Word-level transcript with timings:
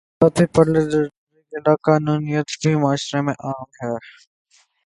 ساتھ 0.17 0.37
ہی 0.41 0.45
پرلے 0.55 0.81
درجے 0.91 1.01
کی 1.51 1.57
لا 1.65 1.73
قانونیت 1.85 2.47
بھی 2.61 2.71
معاشرے 2.83 3.19
میں 3.25 3.35
عام 3.45 3.67
ہے۔ 3.79 3.93